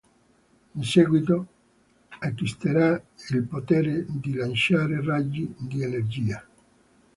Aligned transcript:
In 0.73 0.81
seguito 0.81 1.47
acquisterà 2.21 2.99
il 3.29 3.43
potere 3.43 4.03
di 4.09 4.33
lanciare 4.33 4.99
raggi 5.03 5.53
di 5.59 5.83
energia. 5.83 6.43